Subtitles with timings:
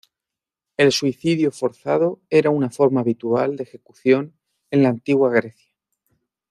[0.77, 4.33] El suicido forzado era una forma habitual de ejecución
[4.71, 5.75] en la antigua Grecia.